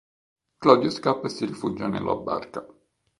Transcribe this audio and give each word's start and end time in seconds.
Claudio 0.57 0.89
scappa 0.89 1.27
e 1.27 1.29
si 1.29 1.45
rifugia 1.45 1.87
nella 1.87 2.15
barca. 2.15 2.65